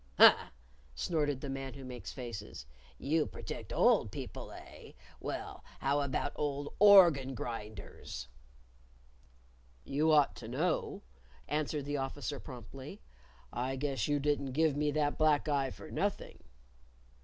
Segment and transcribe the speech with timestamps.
[0.17, 0.49] "Huh!"
[0.95, 2.65] snorted the Man Who Makes Faces.
[2.97, 4.93] "You protect old people, eh?
[5.19, 8.27] Well, how about old organ grinders?"
[9.83, 11.03] "You ought to know,"
[11.47, 12.99] answered the Officer promptly.
[13.53, 16.39] "I guess you didn't give me that black eye for nothing."